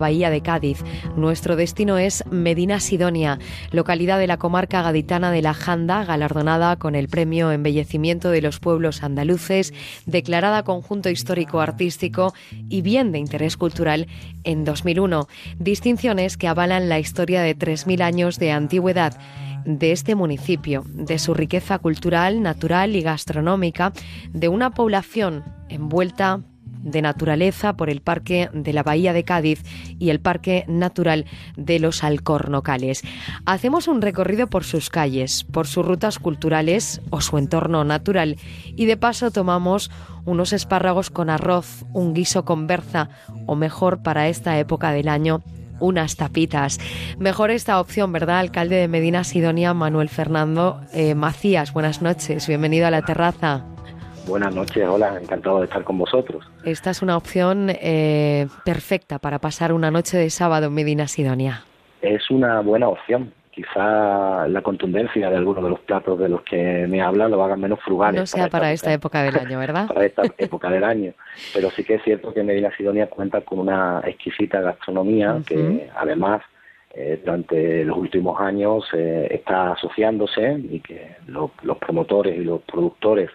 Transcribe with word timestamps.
Bahía 0.00 0.30
de 0.30 0.40
Cádiz. 0.40 0.82
Nuestro 1.14 1.54
destino 1.54 1.98
es 1.98 2.24
Medina 2.30 2.80
Sidonia, 2.80 3.38
localidad 3.70 4.18
de 4.18 4.26
la 4.26 4.38
comarca 4.38 4.82
gaditana 4.82 5.30
de 5.30 5.42
la 5.42 5.54
Janda, 5.54 6.04
galardonada 6.04 6.74
con 6.76 6.96
el 6.96 7.08
premio 7.08 7.52
Embellecimiento 7.52 8.30
de 8.30 8.42
los 8.42 8.58
Pueblos 8.58 9.04
Andaluces, 9.04 9.72
declarada 10.06 10.64
Conjunto 10.64 11.10
Histórico 11.10 11.60
Artístico 11.60 12.34
y 12.68 12.82
Bien 12.82 13.12
de 13.12 13.18
Interés 13.18 13.56
Cultural 13.56 14.08
en 14.42 14.64
2001. 14.64 15.28
Distinciones 15.58 16.36
que 16.36 16.48
avalan 16.48 16.88
la 16.88 16.98
historia 16.98 17.42
de 17.42 17.56
3.000 17.56 18.02
años 18.02 18.38
de 18.38 18.50
antigüedad 18.50 19.16
de 19.64 19.92
este 19.92 20.14
municipio, 20.14 20.84
de 20.86 21.18
su 21.18 21.34
riqueza 21.34 21.78
cultural, 21.78 22.42
natural 22.42 22.96
y 22.96 23.02
gastronómica, 23.02 23.92
de 24.32 24.48
una 24.48 24.70
población 24.70 25.44
envuelta 25.68 26.40
de 26.82 27.02
naturaleza 27.02 27.76
por 27.76 27.90
el 27.90 28.00
Parque 28.00 28.48
de 28.52 28.72
la 28.72 28.82
Bahía 28.82 29.12
de 29.12 29.24
Cádiz 29.24 29.62
y 29.98 30.10
el 30.10 30.20
Parque 30.20 30.64
Natural 30.68 31.26
de 31.56 31.78
los 31.78 32.04
Alcornocales. 32.04 33.02
Hacemos 33.46 33.88
un 33.88 34.02
recorrido 34.02 34.48
por 34.48 34.64
sus 34.64 34.90
calles, 34.90 35.44
por 35.44 35.66
sus 35.66 35.84
rutas 35.84 36.18
culturales 36.18 37.00
o 37.10 37.20
su 37.20 37.38
entorno 37.38 37.84
natural 37.84 38.36
y 38.64 38.86
de 38.86 38.96
paso 38.96 39.30
tomamos 39.30 39.90
unos 40.24 40.52
espárragos 40.52 41.10
con 41.10 41.30
arroz, 41.30 41.84
un 41.92 42.14
guiso 42.14 42.44
con 42.44 42.66
berza 42.66 43.08
o 43.46 43.56
mejor 43.56 44.02
para 44.02 44.28
esta 44.28 44.58
época 44.58 44.92
del 44.92 45.08
año 45.08 45.42
unas 45.80 46.16
tapitas. 46.16 46.78
Mejor 47.18 47.50
esta 47.50 47.80
opción, 47.80 48.12
¿verdad? 48.12 48.38
Alcalde 48.38 48.76
de 48.76 48.88
Medina 48.88 49.24
Sidonia, 49.24 49.74
Manuel 49.74 50.10
Fernando 50.10 50.82
eh, 50.92 51.14
Macías. 51.14 51.72
Buenas 51.72 52.02
noches, 52.02 52.46
bienvenido 52.46 52.86
a 52.86 52.90
la 52.90 53.02
terraza. 53.02 53.64
Buenas 54.26 54.54
noches, 54.54 54.86
hola, 54.86 55.18
encantado 55.20 55.58
de 55.58 55.64
estar 55.64 55.82
con 55.84 55.98
vosotros. 55.98 56.48
Esta 56.64 56.90
es 56.90 57.02
una 57.02 57.16
opción 57.16 57.68
eh, 57.70 58.46
perfecta 58.64 59.18
para 59.18 59.38
pasar 59.38 59.72
una 59.72 59.90
noche 59.90 60.16
de 60.18 60.30
sábado 60.30 60.66
en 60.66 60.74
Medina 60.74 61.08
Sidonia. 61.08 61.64
Es 62.02 62.30
una 62.30 62.60
buena 62.60 62.88
opción. 62.88 63.32
Quizá 63.50 64.46
la 64.46 64.62
contundencia 64.62 65.28
de 65.28 65.36
algunos 65.36 65.64
de 65.64 65.70
los 65.70 65.80
platos 65.80 66.18
de 66.18 66.28
los 66.28 66.42
que 66.42 66.86
me 66.88 67.02
hablan 67.02 67.30
lo 67.32 67.42
hagan 67.42 67.60
menos 67.60 67.80
frugales. 67.80 68.20
No 68.20 68.26
sea 68.26 68.48
para, 68.48 68.72
esta, 68.72 68.92
época 68.92 69.22
del 69.22 69.36
año, 69.36 69.58
¿verdad? 69.58 69.88
para 69.92 70.06
esta 70.06 70.22
época 70.38 70.70
del 70.70 70.84
año. 70.84 71.12
Pero 71.52 71.70
sí 71.70 71.82
que 71.82 71.94
es 71.94 72.02
cierto 72.04 72.32
que 72.32 72.42
Medina 72.42 72.70
Sidonia 72.76 73.08
cuenta 73.08 73.40
con 73.40 73.58
una 73.58 74.00
exquisita 74.04 74.60
gastronomía 74.60 75.40
que 75.46 75.90
además 75.96 76.42
eh, 76.94 77.20
durante 77.24 77.84
los 77.84 77.98
últimos 77.98 78.40
años 78.40 78.84
eh, 78.92 79.28
está 79.30 79.72
asociándose 79.72 80.58
y 80.70 80.80
que 80.80 81.16
los 81.26 81.50
promotores 81.78 82.36
y 82.36 82.44
los 82.44 82.62
productores 82.62 83.30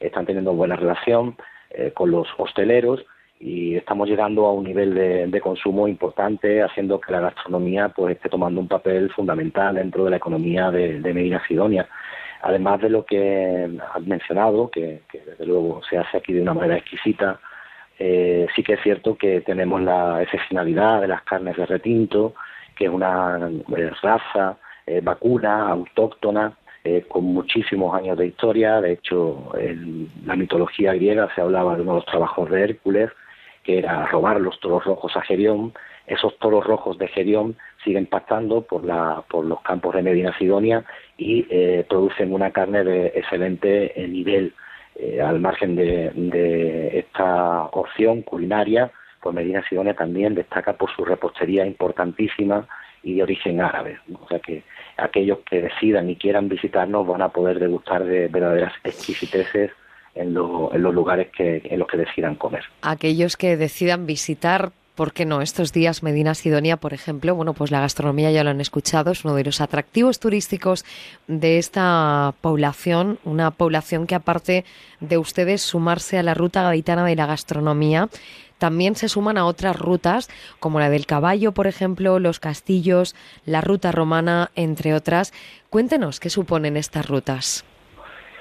están 0.00 0.26
teniendo 0.26 0.54
buena 0.54 0.76
relación 0.76 1.36
eh, 1.70 1.92
con 1.92 2.10
los 2.10 2.26
hosteleros 2.38 3.04
y 3.38 3.76
estamos 3.76 4.08
llegando 4.08 4.46
a 4.46 4.52
un 4.52 4.64
nivel 4.64 4.94
de, 5.30 5.40
consumo 5.40 5.88
importante, 5.88 6.62
haciendo 6.62 7.00
que 7.00 7.12
la 7.12 7.20
gastronomía 7.20 7.88
pues 7.88 8.16
esté 8.16 8.28
tomando 8.28 8.60
un 8.60 8.68
papel 8.68 9.10
fundamental 9.12 9.76
dentro 9.76 10.04
de 10.04 10.10
la 10.10 10.16
economía 10.16 10.70
de, 10.70 11.00
Medina 11.14 11.42
Sidonia. 11.46 11.88
Además 12.42 12.82
de 12.82 12.90
lo 12.90 13.04
que 13.06 13.70
has 13.94 14.02
mencionado, 14.02 14.70
que, 14.70 15.02
desde 15.12 15.46
luego 15.46 15.80
se 15.88 15.96
hace 15.96 16.18
aquí 16.18 16.34
de 16.34 16.42
una 16.42 16.52
manera 16.52 16.76
exquisita, 16.76 17.40
eh, 17.98 18.46
sí 18.54 18.62
que 18.62 18.74
es 18.74 18.82
cierto 18.82 19.16
que 19.16 19.40
tenemos 19.40 19.80
la 19.80 20.22
excepcionalidad 20.22 21.00
de 21.00 21.08
las 21.08 21.22
carnes 21.22 21.56
de 21.56 21.64
retinto, 21.64 22.34
que 22.76 22.86
es 22.86 22.90
una 22.90 23.48
eh, 23.76 23.90
raza 24.02 24.58
vacuna 25.02 25.68
autóctona 25.68 26.52
eh, 26.82 27.04
con 27.06 27.24
muchísimos 27.24 27.94
años 27.94 28.16
de 28.16 28.26
historia. 28.26 28.80
De 28.80 28.92
hecho, 28.92 29.52
en 29.58 30.08
la 30.24 30.34
mitología 30.34 30.94
griega 30.94 31.28
se 31.34 31.40
hablaba 31.42 31.76
de 31.76 31.82
uno 31.82 31.92
de 31.92 31.96
los 31.98 32.06
trabajos 32.06 32.50
de 32.50 32.62
Hércules, 32.62 33.10
que 33.64 33.78
era 33.78 34.06
robar 34.06 34.40
los 34.40 34.58
toros 34.60 34.84
rojos 34.84 35.16
a 35.16 35.20
Gerión. 35.20 35.74
Esos 36.06 36.38
toros 36.38 36.64
rojos 36.64 36.96
de 36.98 37.08
Gerión 37.08 37.56
siguen 37.84 38.06
pastando 38.06 38.62
por, 38.62 38.84
la, 38.84 39.22
por 39.28 39.44
los 39.44 39.60
campos 39.60 39.94
de 39.94 40.02
Medina 40.02 40.36
Sidonia 40.38 40.84
y 41.18 41.46
eh, 41.50 41.84
producen 41.88 42.32
una 42.32 42.50
carne 42.50 42.82
de 42.82 43.06
excelente 43.08 43.92
nivel. 44.08 44.54
Eh, 44.96 45.20
al 45.20 45.40
margen 45.40 45.76
de, 45.76 46.10
de 46.14 46.98
esta 46.98 47.64
opción 47.72 48.22
culinaria, 48.22 48.90
pues 49.22 49.34
Medina 49.34 49.62
Sidonia 49.68 49.94
también 49.94 50.34
destaca 50.34 50.74
por 50.74 50.90
su 50.94 51.04
repostería 51.04 51.64
importantísima 51.64 52.66
y 53.02 53.14
de 53.14 53.22
origen 53.22 53.60
árabe. 53.60 53.98
O 54.20 54.28
sea 54.28 54.38
que 54.38 54.62
aquellos 54.96 55.38
que 55.48 55.62
decidan 55.62 56.10
y 56.10 56.16
quieran 56.16 56.48
visitarnos 56.48 57.06
van 57.06 57.22
a 57.22 57.30
poder 57.30 57.58
degustar 57.58 58.04
de 58.04 58.28
verdaderas 58.28 58.74
exquisiteces 58.84 59.70
en, 60.14 60.28
en 60.28 60.82
los 60.82 60.94
lugares 60.94 61.28
que, 61.36 61.62
en 61.64 61.78
los 61.78 61.88
que 61.88 61.96
decidan 61.96 62.34
comer. 62.34 62.64
Aquellos 62.82 63.36
que 63.36 63.56
decidan 63.56 64.06
visitar 64.06 64.72
¿por 65.00 65.14
qué 65.14 65.24
no? 65.24 65.40
Estos 65.40 65.72
días 65.72 66.02
Medina 66.02 66.34
Sidonia, 66.34 66.76
por 66.76 66.92
ejemplo, 66.92 67.34
bueno, 67.34 67.54
pues 67.54 67.70
la 67.70 67.80
gastronomía 67.80 68.30
ya 68.32 68.44
lo 68.44 68.50
han 68.50 68.60
escuchado, 68.60 69.12
es 69.12 69.24
uno 69.24 69.34
de 69.34 69.44
los 69.44 69.62
atractivos 69.62 70.20
turísticos 70.20 70.84
de 71.26 71.56
esta 71.56 72.34
población, 72.42 73.18
una 73.24 73.50
población 73.50 74.06
que 74.06 74.14
aparte 74.14 74.66
de 75.00 75.16
ustedes 75.16 75.62
sumarse 75.62 76.18
a 76.18 76.22
la 76.22 76.34
ruta 76.34 76.62
gaditana 76.64 77.06
de 77.06 77.16
la 77.16 77.24
gastronomía, 77.24 78.10
también 78.60 78.94
se 78.94 79.08
suman 79.08 79.38
a 79.38 79.46
otras 79.46 79.76
rutas, 79.76 80.28
como 80.60 80.78
la 80.78 80.90
del 80.90 81.06
caballo, 81.06 81.52
por 81.52 81.66
ejemplo, 81.66 82.20
los 82.20 82.38
castillos, 82.38 83.16
la 83.44 83.60
ruta 83.62 83.90
romana, 83.90 84.50
entre 84.54 84.94
otras. 84.94 85.32
Cuéntenos 85.70 86.20
qué 86.20 86.30
suponen 86.30 86.76
estas 86.76 87.08
rutas. 87.08 87.64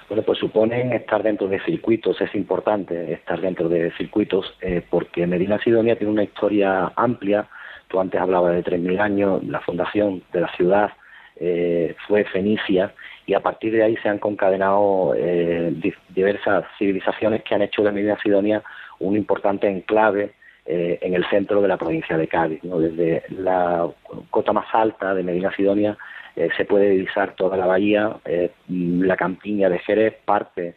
Bueno, 0.09 0.23
pues 0.23 0.39
suponen 0.39 0.91
estar 0.91 1.23
dentro 1.23 1.47
de 1.47 1.59
circuitos, 1.61 2.19
es 2.19 2.33
importante 2.35 3.13
estar 3.13 3.39
dentro 3.39 3.69
de 3.69 3.91
circuitos 3.91 4.53
eh, 4.59 4.81
porque 4.89 5.25
Medina 5.25 5.59
Sidonia 5.63 5.95
tiene 5.95 6.11
una 6.11 6.23
historia 6.23 6.91
amplia. 6.95 7.47
Tú 7.87 7.99
antes 7.99 8.19
hablabas 8.19 8.53
de 8.53 8.63
3.000 8.63 8.99
años, 8.99 9.43
la 9.43 9.61
fundación 9.61 10.23
de 10.33 10.41
la 10.41 10.51
ciudad 10.55 10.91
eh, 11.35 11.95
fue 12.07 12.25
Fenicia 12.25 12.93
y 13.25 13.35
a 13.35 13.39
partir 13.39 13.71
de 13.71 13.83
ahí 13.83 13.95
se 13.97 14.09
han 14.09 14.17
concadenado 14.17 15.13
eh, 15.15 15.73
diversas 16.09 16.65
civilizaciones 16.79 17.43
que 17.43 17.53
han 17.53 17.61
hecho 17.61 17.83
de 17.83 17.91
Medina 17.91 18.17
Sidonia 18.21 18.63
un 18.99 19.15
importante 19.15 19.67
enclave 19.67 20.33
eh, 20.65 20.99
en 21.01 21.13
el 21.13 21.25
centro 21.29 21.61
de 21.61 21.67
la 21.67 21.77
provincia 21.77 22.17
de 22.17 22.27
Cádiz. 22.27 22.59
Desde 22.61 23.23
la 23.29 23.89
cota 24.29 24.53
más 24.53 24.67
alta 24.73 25.15
de 25.15 25.23
Medina 25.23 25.51
Sidonia 25.55 25.97
eh, 26.35 26.49
se 26.55 26.65
puede 26.65 26.89
divisar 26.89 27.35
toda 27.35 27.57
la 27.57 27.65
bahía, 27.65 28.17
eh, 28.25 28.51
la 28.67 29.17
campiña 29.17 29.69
de 29.69 29.79
Jerez, 29.79 30.15
parte 30.25 30.75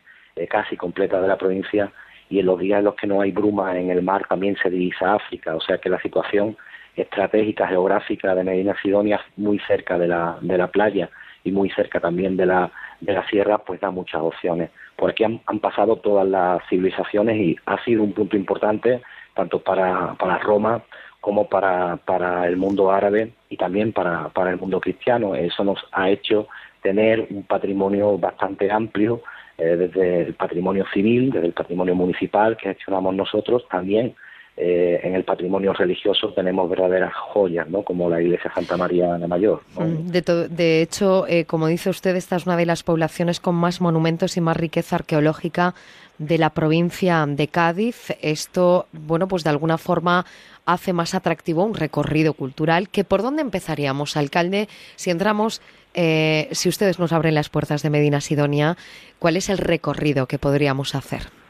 casi 0.49 0.79
completa 0.79 1.21
de 1.21 1.29
la 1.29 1.37
provincia, 1.37 1.93
y 2.31 2.39
en 2.39 2.47
los 2.47 2.59
días 2.59 2.79
en 2.79 2.87
los 2.87 2.95
que 2.95 3.07
no 3.07 3.21
hay 3.21 3.33
bruma 3.33 3.79
en 3.79 3.91
el 3.91 4.01
mar 4.01 4.27
también 4.27 4.57
se 4.57 4.71
divisa 4.71 5.13
África, 5.13 5.55
o 5.55 5.61
sea 5.61 5.77
que 5.77 5.91
la 5.91 6.01
situación 6.01 6.57
estratégica 6.97 7.69
geográfica 7.69 8.35
de 8.35 8.43
Medina 8.43 8.75
Sidonia, 8.83 9.21
muy 9.37 9.59
cerca 9.67 9.99
de 9.99 10.09
la, 10.09 10.39
de 10.41 10.57
la 10.57 10.69
playa 10.69 11.11
y 11.45 11.53
muy 11.53 11.71
cerca 11.71 12.01
también 12.01 12.37
de 12.37 12.47
la, 12.47 12.71
de 13.01 13.13
la 13.13 13.27
sierra, 13.29 13.59
pues 13.59 13.81
da 13.81 13.91
muchas 13.91 14.21
opciones. 14.21 14.71
Por 14.97 15.11
aquí 15.11 15.25
han, 15.25 15.41
pasado 15.61 15.97
todas 15.97 16.27
las 16.27 16.63
civilizaciones 16.69 17.37
y 17.37 17.57
ha 17.67 17.83
sido 17.85 18.03
un 18.03 18.13
punto 18.13 18.37
importante 18.37 19.03
tanto 19.35 19.61
para, 19.61 20.15
para 20.15 20.39
Roma 20.39 20.83
como 21.21 21.49
para, 21.49 21.97
para 21.97 22.47
el 22.47 22.57
mundo 22.57 22.91
árabe 22.91 23.33
y 23.49 23.57
también 23.57 23.93
para, 23.93 24.29
para 24.29 24.51
el 24.51 24.59
mundo 24.59 24.81
cristiano. 24.81 25.35
Eso 25.35 25.65
nos 25.65 25.79
ha 25.93 26.11
hecho 26.11 26.49
tener 26.83 27.27
un 27.31 27.45
patrimonio 27.45 28.19
bastante 28.19 28.71
amplio, 28.71 29.23
eh, 29.59 29.77
desde 29.77 30.23
el 30.23 30.35
patrimonio 30.35 30.85
civil, 30.93 31.31
desde 31.31 31.47
el 31.47 31.53
patrimonio 31.53 31.95
municipal 31.95 32.57
que 32.57 32.71
gestionamos 32.71 33.15
nosotros, 33.15 33.67
también 33.69 34.15
eh, 34.55 35.01
en 35.03 35.15
el 35.15 35.25
patrimonio 35.25 35.73
religioso 35.73 36.35
tenemos 36.35 36.69
verdaderas 36.69 37.15
joyas, 37.15 37.69
¿no? 37.71 37.83
como 37.83 38.11
la 38.11 38.21
iglesia 38.21 38.53
Santa 38.55 38.77
María 38.77 39.15
de 39.15 39.27
Mayor. 39.27 39.63
Mm, 39.77 40.09
de, 40.09 40.83
hecho, 40.83 41.27
eh, 41.27 41.47
como 41.47 41.69
dice 41.69 41.89
usted, 41.89 42.15
esta 42.17 42.37
es 42.37 42.45
una 42.45 42.59
de 42.59 42.67
las 42.67 42.83
poblaciones 42.83 43.41
con 43.41 43.55
más 43.55 43.81
monumentos 43.81 44.37
y 44.37 44.43
más 44.43 44.57
riqueza 44.57 44.97
arqueológica 44.97 45.75
de 46.19 46.37
la 46.37 46.51
provincia 46.51 47.25
de 47.27 47.49
Cádiz. 47.49 48.15
Esto, 48.21 48.87
bueno, 48.93 49.27
pues 49.27 49.43
de 49.43 49.51
alguna 49.51 49.79
forma 49.79 50.27
hace 50.67 50.93
más 50.93 51.15
atractivo 51.15 51.65
un 51.65 51.75
recorrido 51.75 52.35
cultural. 52.35 52.91
¿Que 52.91 53.05
¿Por 53.05 53.23
dónde 53.23 53.41
empezaríamos, 53.41 54.19
alcalde? 54.19 54.69
Si 54.97 55.11
entramos, 55.11 55.63
eh, 55.95 56.49
si 56.53 56.69
ustedes 56.69 56.99
nos 56.99 57.13
abren 57.13 57.35
las 57.35 57.49
puertas 57.49 57.83
de 57.83 57.89
Medina 57.89 58.21
Sidonia, 58.21 58.77
¿cuál 59.19 59.37
es 59.37 59.49
el 59.49 59.57
recorrido 59.57 60.27
que 60.27 60.39
podríamos 60.39 60.95
hacer? 60.95 61.42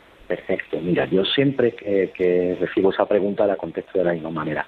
Mira, 0.82 1.06
yo 1.06 1.24
siempre 1.24 1.72
que, 1.72 2.56
recibo 2.60 2.90
esa 2.90 3.06
pregunta 3.06 3.46
la 3.46 3.56
contesto 3.56 3.98
de 3.98 4.04
la 4.04 4.12
misma 4.12 4.30
manera. 4.30 4.66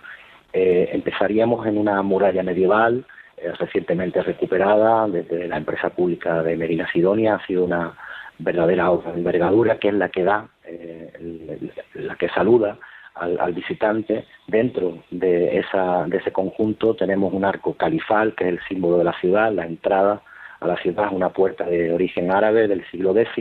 Eh, 0.53 0.91
empezaríamos 0.93 1.67
en 1.67 1.79
una 1.79 2.01
muralla 2.03 2.43
medieval 2.43 3.05
eh, 3.37 3.53
recientemente 3.59 4.23
recuperada 4.23 5.09
desde 5.09 5.49
la 5.49 5.57
empresa 5.57 5.91
pública 5.91 6.43
de 6.43 6.57
Medina 6.57 6.89
Sidonia. 6.93 7.35
Ha 7.35 7.47
sido 7.47 7.65
una 7.65 7.95
verdadera 8.39 8.91
obra 8.91 9.13
de 9.13 9.19
envergadura 9.19 9.79
que 9.79 9.89
es 9.89 9.95
la 9.95 10.09
que 10.09 10.23
da, 10.23 10.47
eh, 10.65 11.59
la 11.95 12.15
que 12.17 12.29
saluda 12.29 12.79
al, 13.15 13.53
visitante. 13.53 14.27
Dentro 14.47 14.99
de, 15.11 15.59
esa, 15.59 16.05
de 16.07 16.19
ese 16.19 16.33
conjunto 16.33 16.95
tenemos 16.95 17.33
un 17.33 17.45
arco 17.45 17.75
califal, 17.75 18.35
que 18.35 18.45
es 18.45 18.51
el 18.51 18.61
símbolo 18.69 18.99
de 18.99 19.05
la 19.05 19.19
ciudad. 19.21 19.53
La 19.53 19.67
entrada 19.67 20.23
a 20.61 20.67
la 20.67 20.77
ciudad 20.77 21.13
una 21.13 21.31
puerta 21.31 21.65
de 21.65 21.93
origen 21.93 22.31
árabe 22.31 22.69
del 22.69 22.85
siglo 22.91 23.17
X 23.17 23.33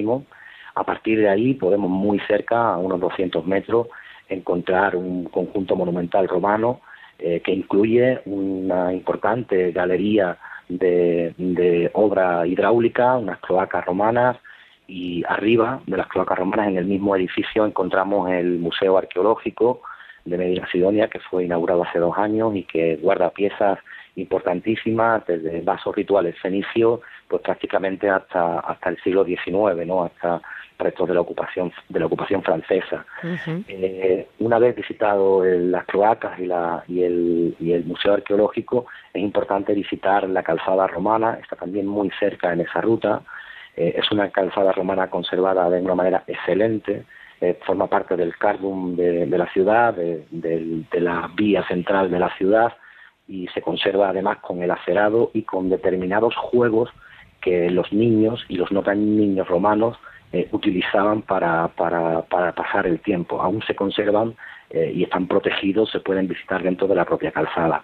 a 0.76 0.84
partir 0.84 1.20
de 1.20 1.30
ahí 1.30 1.54
podemos 1.54 1.90
muy 1.90 2.20
cerca, 2.22 2.74
a 2.74 2.78
unos 2.78 3.00
200 3.00 3.46
metros, 3.46 3.88
encontrar 4.30 4.96
un 4.96 5.26
conjunto 5.26 5.76
monumental 5.76 6.28
romano 6.28 6.82
eh, 7.20 7.42
que 7.42 7.52
incluye 7.52 8.22
una 8.26 8.92
importante 8.92 9.72
galería 9.72 10.38
de, 10.70 11.90
obra 11.94 12.48
hidráulica, 12.48 13.18
unas 13.18 13.40
cloacas 13.40 13.86
romanas, 13.86 14.38
y 14.88 15.24
arriba 15.28 15.82
de 15.86 15.98
las 15.98 16.08
cloacas 16.08 16.38
romanas, 16.38 16.68
en 16.68 16.78
el 16.78 16.86
mismo 16.86 17.16
edificio, 17.16 17.66
encontramos 17.66 18.30
el 18.32 18.60
Museo 18.60 18.98
Arqueológico 18.98 19.82
de 20.26 20.38
Medina 20.38 20.68
Sidonia, 20.72 21.08
que 21.08 21.20
fue 21.20 21.46
inaugurado 21.46 21.84
hace 21.84 22.00
dos 22.00 22.18
años 22.18 22.56
y 22.56 22.64
que 22.64 22.98
guarda 22.98 23.30
piezas 23.30 23.80
importantísimas, 24.16 25.26
desde 25.26 25.62
vasos 25.62 25.96
rituales 25.96 26.38
fenicios, 26.40 27.00
pues 27.28 27.42
prácticamente 27.42 28.10
hasta, 28.10 28.60
hasta 28.60 28.90
el 28.90 28.98
siglo 29.02 29.26
XIX, 29.26 29.86
¿no? 29.86 30.04
hasta 30.04 30.42
restos 30.84 31.08
de 31.08 31.14
la 31.14 31.22
ocupación 31.22 31.72
de 31.90 32.00
la 32.00 32.06
ocupación 32.06 32.44
francesa. 32.44 33.06
eh, 33.68 34.28
una 34.40 34.60
vez 34.60 34.76
visitado 34.76 35.44
las 35.44 35.86
cloacas 35.86 36.40
y, 36.40 36.46
la, 36.46 36.84
y, 36.88 37.04
el, 37.04 37.56
y 37.60 37.72
el 37.72 37.86
museo 37.86 38.14
arqueológico, 38.14 38.86
es 39.14 39.22
importante 39.22 39.74
visitar 39.74 40.28
la 40.30 40.44
calzada 40.44 40.86
romana, 40.88 41.40
está 41.42 41.56
también 41.56 41.88
muy 41.88 42.12
cerca 42.20 42.54
en 42.54 42.62
esa 42.62 42.82
ruta. 42.82 43.22
Eh, 43.76 43.96
es 43.98 44.12
una 44.12 44.30
calzada 44.30 44.72
romana 44.72 45.10
conservada 45.10 45.70
de 45.70 45.82
una 45.82 45.96
manera 45.96 46.24
excelente, 46.28 47.06
eh, 47.42 47.58
forma 47.66 47.88
parte 47.88 48.16
del 48.16 48.38
cardum 48.38 48.96
de, 48.96 49.26
de 49.26 49.38
la 49.38 49.48
ciudad, 49.48 49.94
de, 49.94 50.26
de, 50.30 50.84
de 50.92 51.00
la 51.02 51.30
vía 51.36 51.66
central 51.68 52.12
de 52.12 52.20
la 52.20 52.30
ciudad 52.38 52.74
y 53.28 53.48
se 53.48 53.62
conserva 53.62 54.10
además 54.10 54.38
con 54.40 54.62
el 54.62 54.70
acerado 54.70 55.32
y 55.34 55.44
con 55.44 55.70
determinados 55.70 56.36
juegos 56.36 56.90
que 57.42 57.70
los 57.70 57.92
niños 57.92 58.46
y 58.48 58.56
los 58.56 58.72
no 58.72 58.84
tan 58.84 59.18
niños 59.18 59.48
romanos 59.48 59.98
eh, 60.34 60.50
utilizaban 60.52 61.22
para, 61.22 61.68
para, 61.70 62.24
para, 62.24 62.54
pasar 62.54 62.88
el 62.88 63.00
tiempo. 63.00 63.40
Aún 63.40 63.62
se 63.68 63.76
conservan 63.76 64.36
eh, 64.72 64.92
y 64.94 65.04
están 65.04 65.28
protegidos, 65.28 65.92
se 65.92 66.00
pueden 66.00 66.28
visitar 66.28 66.64
dentro 66.64 66.88
de 66.88 66.96
la 66.96 67.06
propia 67.06 67.32
calzada. 67.32 67.84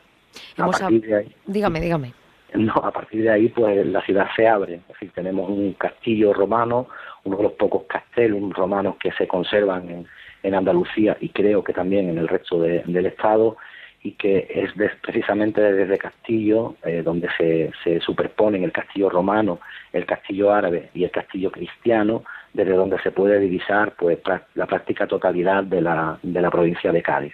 A 0.57 0.65
partir 0.67 1.01
de 1.01 1.15
ahí, 1.15 1.35
dígame, 1.45 1.79
dígame. 1.79 2.13
No, 2.55 2.73
a 2.73 2.91
partir 2.91 3.21
de 3.21 3.29
ahí, 3.29 3.49
pues 3.49 3.85
la 3.85 4.01
ciudad 4.01 4.27
se 4.35 4.47
abre. 4.47 4.75
Es 4.75 4.87
decir, 4.87 5.11
tenemos 5.13 5.47
un 5.47 5.73
castillo 5.73 6.33
romano, 6.33 6.87
uno 7.23 7.37
de 7.37 7.43
los 7.43 7.51
pocos 7.51 7.83
castellum 7.83 8.51
romanos 8.51 8.95
que 8.99 9.11
se 9.11 9.27
conservan 9.27 9.87
en, 9.87 10.07
en 10.41 10.55
Andalucía 10.55 11.17
y 11.19 11.29
creo 11.29 11.63
que 11.63 11.73
también 11.73 12.09
en 12.09 12.17
el 12.17 12.27
resto 12.27 12.59
de, 12.59 12.81
del 12.87 13.05
Estado, 13.05 13.57
y 14.01 14.13
que 14.13 14.47
es 14.49 14.75
de, 14.75 14.89
precisamente 15.01 15.61
desde 15.61 15.97
Castillo, 15.97 16.75
eh, 16.83 17.01
donde 17.03 17.27
se, 17.37 17.71
se 17.83 17.99
superponen 17.99 18.63
el 18.63 18.71
castillo 18.71 19.09
romano, 19.09 19.59
el 19.91 20.05
castillo 20.05 20.51
árabe 20.51 20.89
y 20.93 21.03
el 21.03 21.11
castillo 21.11 21.51
cristiano, 21.51 22.23
desde 22.53 22.73
donde 22.73 22.99
se 22.99 23.11
puede 23.11 23.39
divisar 23.39 23.93
pues 23.97 24.19
la 24.55 24.65
práctica 24.65 25.07
totalidad 25.07 25.63
de 25.63 25.81
la, 25.81 26.17
de 26.21 26.41
la 26.41 26.51
provincia 26.51 26.91
de 26.91 27.01
Cádiz. 27.01 27.33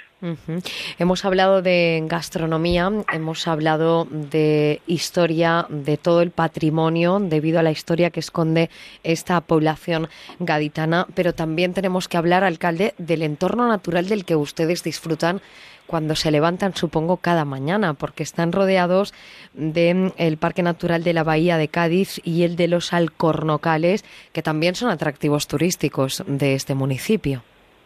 Hemos 0.98 1.26
hablado 1.26 1.62
de 1.62 2.02
gastronomía, 2.08 2.90
hemos 3.12 3.48
hablado 3.48 4.08
de 4.10 4.82
historia, 4.88 5.68
de 5.70 5.98
todo 5.98 6.22
el 6.22 6.32
patrimonio 6.32 7.20
debido 7.20 7.60
a 7.60 7.64
la 7.64 7.72
historia 7.72 8.10
que 8.10 8.22
esconde 8.22 8.70
esta 9.04 9.42
población 9.42 10.08
gaditana, 10.40 11.06
pero 11.16 11.34
también 11.34 11.74
tenemos 11.74 12.08
que 12.08 12.18
hablar, 12.18 12.44
alcalde, 12.44 12.96
del 12.98 13.24
entorno 13.24 13.68
natural 13.68 14.08
del 14.08 14.26
que 14.26 14.36
ustedes 14.36 14.84
disfrutan 14.84 15.42
cuando 15.86 16.16
se 16.16 16.32
levantan, 16.32 16.76
supongo, 16.76 17.18
cada 17.18 17.46
mañana, 17.46 17.94
porque 17.94 18.24
están 18.24 18.52
rodeados 18.52 19.14
del 19.54 20.14
de 20.18 20.38
Parque 20.38 20.64
Natural 20.64 21.04
de 21.04 21.14
la 21.14 21.24
Bahía 21.24 21.58
de 21.58 21.68
Cádiz 21.68 22.20
y 22.24 22.44
el 22.44 22.56
de 22.56 22.68
los 22.68 22.94
Alcornocales, 22.94 24.04
que 24.32 24.42
también 24.42 24.76
son 24.76 24.90
atractivos 24.90 25.48
turísticos 25.48 26.24
de 26.26 26.56
este 26.56 26.74
municipio. 26.74 27.44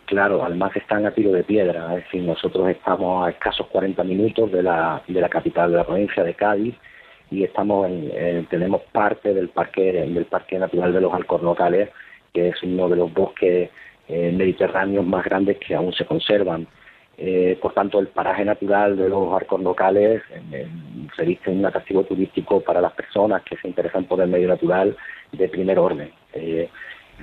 Claro, 0.09 0.43
además 0.43 0.75
están 0.75 1.05
a 1.05 1.11
tiro 1.11 1.31
de 1.31 1.43
piedra, 1.43 1.95
es 1.95 2.03
decir, 2.05 2.23
nosotros 2.23 2.67
estamos 2.67 3.27
a 3.27 3.29
escasos 3.29 3.67
40 3.67 4.03
minutos 4.05 4.51
de 4.51 4.63
la, 4.63 5.03
capital 5.29 5.69
de 5.69 5.77
la 5.77 5.85
provincia 5.85 6.23
de 6.23 6.33
Cádiz 6.33 6.73
y 7.29 7.45
tenemos 8.49 8.81
parte 8.91 9.35
del 9.35 9.49
parque 9.49 9.93
del 9.93 10.25
parque 10.25 10.57
natural 10.57 10.93
de 10.93 11.01
los 11.01 11.13
Alcornocales, 11.13 11.89
que 12.33 12.47
es 12.47 12.63
uno 12.63 12.89
de 12.89 12.95
los 12.95 13.13
bosques 13.13 13.69
eh, 14.07 14.31
mediterráneos 14.31 15.05
más 15.05 15.23
grandes 15.23 15.59
que 15.59 15.75
aún 15.75 15.93
se 15.93 16.05
conservan. 16.05 16.65
Eh, 17.15 17.59
por 17.61 17.75
tanto, 17.75 17.99
el 17.99 18.07
paraje 18.07 18.43
natural 18.43 18.97
de 18.97 19.09
los 19.09 19.31
arcos 19.31 19.61
locales 19.61 20.23
eh, 20.51 20.67
se 21.15 21.23
viste 21.23 21.51
en 21.51 21.59
un 21.59 21.67
atractivo 21.67 22.03
turístico 22.03 22.61
para 22.61 22.81
las 22.81 22.93
personas 22.93 23.43
que 23.43 23.57
se 23.57 23.67
interesan 23.67 24.05
por 24.05 24.19
el 24.21 24.29
medio 24.29 24.47
natural 24.47 24.97
de 25.33 25.49
primer 25.49 25.77
orden. 25.77 26.11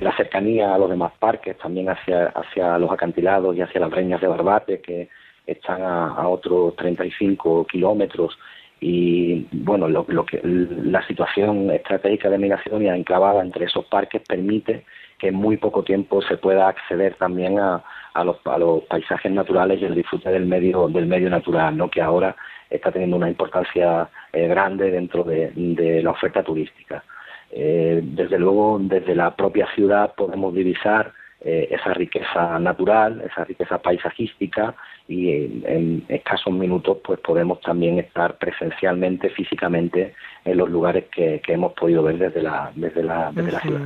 La 0.01 0.15
cercanía 0.17 0.75
a 0.75 0.79
los 0.79 0.91
demás 0.91 1.13
parques, 1.19 1.57
también 1.59 1.89
hacia, 1.89 2.27
hacia 2.27 2.79
los 2.79 2.91
acantilados 2.91 3.57
y 3.57 3.63
hacia 3.63 3.81
las 3.81 3.91
breñas 3.91 4.21
de 4.21 4.29
Barbate, 4.29 4.81
que 4.81 5.09
están 5.47 5.83
a, 5.83 6.09
a 6.09 6.29
otros 6.29 6.77
35 6.77 7.67
kilómetros, 7.67 8.37
y 8.81 9.47
bueno, 9.53 9.89
lo, 9.89 10.05
lo 10.09 10.27
que, 10.27 10.41
la 10.43 11.07
situación 11.07 11.71
estratégica 11.71 12.29
de 12.29 12.39
Migración 12.39 12.87
enclavada 12.87 13.43
entre 13.43 13.65
esos 13.65 13.87
parques 13.87 14.23
permite 14.27 14.85
que 15.19 15.29
en 15.29 15.35
muy 15.35 15.57
poco 15.57 15.83
tiempo 15.83 16.21
se 16.23 16.37
pueda 16.37 16.69
acceder 16.69 17.15
también 17.15 17.59
a, 17.59 17.83
a, 18.13 18.25
los, 18.25 18.37
a 18.45 18.59
los 18.59 18.85
paisajes 18.85 19.33
naturales 19.33 19.81
y 19.81 19.87
el 19.87 19.95
disfrute 19.95 20.31
del 20.31 20.45
medio 20.45 20.89
del 20.89 21.07
medio 21.07 21.31
natural, 21.31 21.77
¿no? 21.77 21.91
que 21.91 22.03
ahora 22.03 22.37
está 22.69 22.93
teniendo 22.93 23.17
una 23.17 23.31
importancia 23.31 24.09
eh, 24.33 24.47
grande 24.47 24.91
dentro 24.91 25.25
de, 25.25 25.53
de, 25.55 26.03
la 26.03 26.11
oferta 26.11 26.43
turística. 26.43 27.03
Eh, 27.51 28.01
desde 28.03 28.39
luego, 28.39 28.79
desde 28.81 29.15
la 29.15 29.35
propia 29.35 29.67
ciudad 29.75 30.15
podemos 30.15 30.55
divisar 30.55 31.13
eh, 31.41 31.69
esa 31.71 31.95
riqueza 31.95 32.59
natural, 32.59 33.23
esa 33.25 33.45
riqueza 33.45 33.79
paisajística 33.79 34.75
y 35.07 35.31
en, 35.31 35.65
en, 35.67 36.05
escasos 36.09 36.53
minutos 36.53 36.99
pues 37.05 37.21
podemos 37.21 37.61
también 37.61 37.99
estar 37.99 38.37
presencialmente, 38.39 39.31
físicamente 39.31 40.15
en 40.45 40.57
los 40.57 40.69
lugares 40.69 41.05
que, 41.15 41.41
que 41.45 41.53
hemos 41.53 41.73
podido 41.75 42.03
ver 42.03 42.19
desde 42.19 42.43
la, 42.43 42.73
desde 42.75 43.03
la, 43.03 43.31
desde 43.33 43.43
uh 43.43 43.47
-huh. 43.47 43.53
la 43.53 43.61
ciudad. 43.61 43.81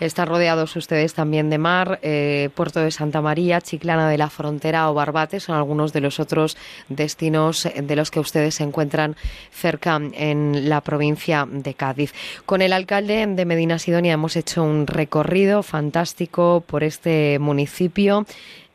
Están 0.00 0.28
rodeados 0.28 0.76
ustedes 0.76 1.12
también 1.12 1.50
de 1.50 1.58
mar, 1.58 2.00
eh, 2.02 2.48
Puerto 2.54 2.80
de 2.80 2.90
Santa 2.90 3.20
María, 3.20 3.60
Chiclana 3.60 4.08
de 4.08 4.16
la 4.16 4.30
Frontera 4.30 4.90
o 4.90 4.94
Barbate 4.94 5.40
son 5.40 5.56
algunos 5.56 5.92
de 5.92 6.00
los 6.00 6.18
otros 6.18 6.56
destinos 6.88 7.68
de 7.76 7.96
los 7.96 8.10
que 8.10 8.18
ustedes 8.18 8.54
se 8.54 8.64
encuentran 8.64 9.14
cerca 9.52 10.00
en 10.14 10.70
la 10.70 10.80
provincia 10.80 11.46
de 11.50 11.74
Cádiz. 11.74 12.14
Con 12.46 12.62
el 12.62 12.72
alcalde 12.72 13.26
de 13.26 13.44
Medina 13.44 13.78
Sidonia 13.78 14.14
hemos 14.14 14.36
hecho 14.36 14.62
un 14.62 14.86
recorrido 14.86 15.62
fantástico 15.62 16.64
por 16.66 16.82
este 16.82 17.38
municipio. 17.38 18.24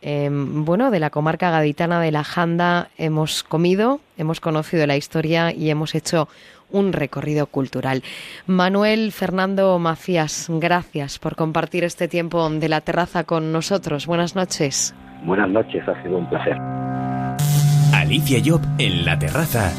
Eh, 0.07 0.29
bueno, 0.31 0.91
de 0.91 0.99
la 0.99 1.09
comarca 1.09 1.49
gaditana 1.49 1.99
de 1.99 2.11
la 2.11 2.23
Janda 2.23 2.89
hemos 2.95 3.41
comido, 3.41 4.01
hemos 4.19 4.39
conocido 4.39 4.85
la 4.85 4.97
historia 4.97 5.51
y 5.51 5.71
hemos 5.71 5.95
hecho 5.95 6.27
un 6.69 6.93
recorrido 6.93 7.47
cultural. 7.47 8.03
Manuel 8.45 9.11
Fernando 9.11 9.79
Macías, 9.79 10.45
gracias 10.47 11.17
por 11.17 11.35
compartir 11.35 11.83
este 11.83 12.07
tiempo 12.07 12.47
de 12.47 12.69
la 12.69 12.81
terraza 12.81 13.23
con 13.23 13.51
nosotros. 13.51 14.05
Buenas 14.05 14.35
noches. 14.35 14.93
Buenas 15.23 15.49
noches, 15.49 15.81
ha 15.87 16.03
sido 16.03 16.19
un 16.19 16.29
placer. 16.29 16.55
Alicia 17.91 18.39
Job 18.45 18.61
en 18.77 19.05
la 19.05 19.17
terraza 19.17 19.71